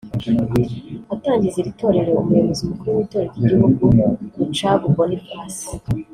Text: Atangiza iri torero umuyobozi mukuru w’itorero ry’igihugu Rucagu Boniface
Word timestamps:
Atangiza 1.13 1.57
iri 1.59 1.71
torero 1.81 2.09
umuyobozi 2.21 2.61
mukuru 2.69 2.93
w’itorero 2.97 3.29
ry’igihugu 3.37 3.83
Rucagu 4.39 4.85
Boniface 4.95 5.63